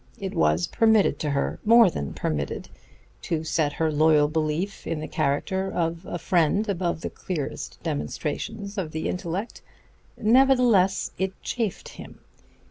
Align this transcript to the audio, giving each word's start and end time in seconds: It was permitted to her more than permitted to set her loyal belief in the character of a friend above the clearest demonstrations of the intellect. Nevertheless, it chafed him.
It 0.17 0.33
was 0.33 0.65
permitted 0.65 1.19
to 1.19 1.29
her 1.29 1.59
more 1.63 1.87
than 1.91 2.15
permitted 2.15 2.69
to 3.21 3.43
set 3.43 3.73
her 3.73 3.91
loyal 3.91 4.27
belief 4.27 4.87
in 4.87 4.99
the 4.99 5.07
character 5.07 5.71
of 5.71 6.07
a 6.07 6.17
friend 6.17 6.67
above 6.67 7.01
the 7.01 7.09
clearest 7.11 7.77
demonstrations 7.83 8.79
of 8.79 8.93
the 8.93 9.07
intellect. 9.07 9.61
Nevertheless, 10.17 11.11
it 11.19 11.39
chafed 11.43 11.87
him. 11.89 12.19